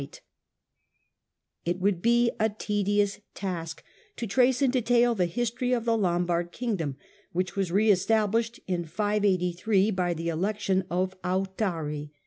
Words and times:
Authari, 0.01 0.19
It 1.63 1.79
would 1.79 2.01
be 2.01 2.31
a 2.39 2.49
tedious 2.49 3.19
task 3.35 3.83
to 4.15 4.25
trace 4.25 4.63
in 4.63 4.71
detail 4.71 5.13
the 5.13 5.27
history 5.27 5.73
of 5.73 5.85
the 5.85 5.95
Lombard 5.95 6.51
kingdom, 6.51 6.97
which 7.33 7.55
was 7.55 7.71
re 7.71 7.89
estab 7.91 8.31
lished 8.31 8.57
in 8.65 8.83
583 8.85 9.91
by 9.91 10.15
the 10.15 10.29
election 10.29 10.85
of 10.89 11.21
Authari. 11.21 12.09